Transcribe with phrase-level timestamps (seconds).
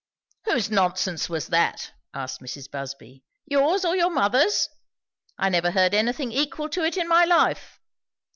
[0.45, 2.71] "Whose nonsense was that?" asked Mrs.
[2.71, 4.67] Busby; "yours, or your mother's?
[5.37, 7.79] I never heard anything equal to it in my life.